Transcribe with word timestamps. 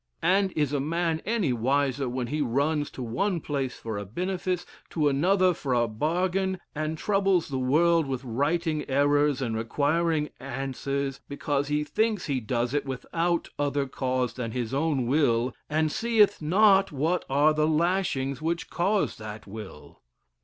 And 0.23 0.51
is 0.53 0.73
a 0.73 0.79
man 0.79 1.21
any 1.27 1.53
wiser 1.53 2.09
when 2.09 2.25
he 2.25 2.41
runs 2.41 2.89
to 2.89 3.03
one 3.03 3.39
place 3.39 3.77
for 3.77 3.99
a 3.99 4.03
benifice, 4.03 4.65
to 4.89 5.07
another 5.09 5.53
for 5.53 5.75
a 5.75 5.87
bargain, 5.87 6.59
and 6.73 6.97
troubles 6.97 7.49
the 7.49 7.59
world 7.59 8.07
with 8.07 8.23
writing 8.23 8.83
errors, 8.89 9.43
and 9.43 9.55
requiring 9.55 10.31
answers, 10.39 11.21
because 11.29 11.67
he 11.67 11.83
thinks 11.83 12.25
he 12.25 12.39
does 12.39 12.73
it 12.73 12.87
without 12.87 13.49
other 13.59 13.85
cause 13.85 14.33
than 14.33 14.53
his 14.53 14.73
own 14.73 15.05
will, 15.05 15.53
and 15.69 15.91
seeth 15.91 16.41
not 16.41 16.91
what 16.91 17.23
are 17.29 17.53
the 17.53 17.67
lashings 17.67 18.41
which 18.41 18.71
cause 18.71 19.17
that 19.17 19.45
will?" 19.45 20.01